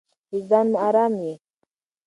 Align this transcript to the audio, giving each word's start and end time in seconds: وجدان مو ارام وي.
وجدان 0.33 0.65
مو 0.71 0.77
ارام 0.87 1.13
وي. 1.21 1.33